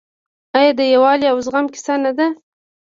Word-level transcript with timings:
آیا 0.57 0.71
د 0.79 0.81
یووالي 0.93 1.25
او 1.31 1.37
زغم 1.45 1.65
کیسه 1.73 1.93
نه 2.03 2.11
ده؟ 2.17 2.27